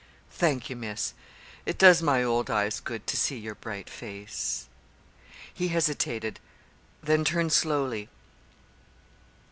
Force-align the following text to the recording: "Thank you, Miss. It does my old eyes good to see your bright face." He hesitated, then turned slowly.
"Thank 0.31 0.67
you, 0.71 0.75
Miss. 0.75 1.13
It 1.63 1.77
does 1.77 2.01
my 2.01 2.23
old 2.23 2.49
eyes 2.49 2.79
good 2.79 3.05
to 3.05 3.15
see 3.15 3.37
your 3.37 3.53
bright 3.53 3.87
face." 3.87 4.67
He 5.53 5.67
hesitated, 5.67 6.39
then 7.03 7.23
turned 7.23 7.53
slowly. 7.53 8.09